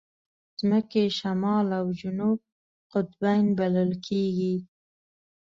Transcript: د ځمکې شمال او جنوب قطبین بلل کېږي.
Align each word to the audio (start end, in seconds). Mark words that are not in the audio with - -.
د 0.03 0.03
ځمکې 0.59 1.03
شمال 1.19 1.67
او 1.79 1.85
جنوب 1.99 2.39
قطبین 2.91 3.45
بلل 3.59 3.91
کېږي. 4.07 4.55